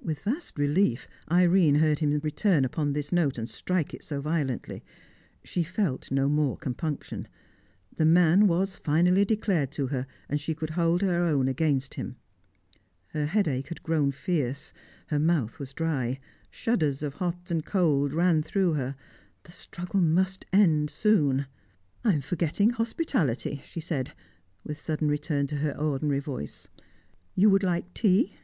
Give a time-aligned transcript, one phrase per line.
[0.00, 4.84] With vast relief Irene heard him return upon this note, and strike it so violently.
[5.42, 7.26] She felt no more compunction.
[7.96, 12.14] The man was finally declared to her, and she could hold her own against him.
[13.08, 14.72] Her headache had grown fierce;
[15.08, 18.94] her mouth was dry; shudders of hot and cold ran through her.
[19.42, 21.46] The struggle must end soon.
[22.04, 24.12] "I am forgetting hospitality," she said,
[24.62, 26.68] with sudden return to her ordinary voice.
[27.34, 28.36] "You would like tea."